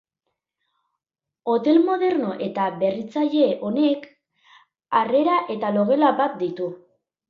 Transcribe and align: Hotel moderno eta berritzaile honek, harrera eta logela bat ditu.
Hotel 1.53 1.77
moderno 1.91 2.33
eta 2.47 2.67
berritzaile 2.79 3.53
honek, 3.71 4.11
harrera 5.03 5.41
eta 5.59 5.75
logela 5.81 6.15
bat 6.25 6.39
ditu. 6.47 6.77